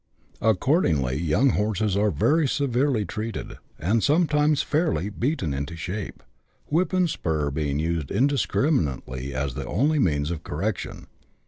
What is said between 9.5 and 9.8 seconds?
the